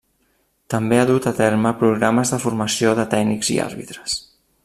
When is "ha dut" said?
0.99-1.27